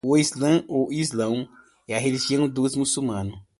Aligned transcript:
O 0.03 0.17
islã 0.17 0.63
ou 0.67 0.91
islão 0.91 1.47
é 1.87 1.93
a 1.95 1.99
religião 1.99 2.49
dos 2.49 2.75
muçulmanos 2.75 3.37